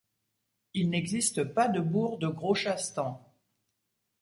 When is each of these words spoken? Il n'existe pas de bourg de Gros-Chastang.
Il 0.73 0.89
n'existe 0.89 1.43
pas 1.43 1.67
de 1.67 1.79
bourg 1.79 2.17
de 2.17 2.27
Gros-Chastang. 2.27 3.21